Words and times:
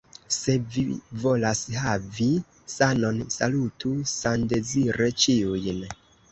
Se 0.35 0.53
vi 0.75 0.85
volas 1.23 1.61
havi 1.83 2.31
sanon, 2.77 3.21
salutu 3.37 3.95
sandezire 4.17 5.15
ĉiujn. 5.27 5.89